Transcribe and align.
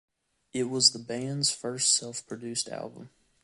It 0.51 0.63
was 0.63 0.93
the 0.93 0.97
band's 0.97 1.51
first 1.51 1.93
self-produced 1.95 2.69
album. 2.69 3.11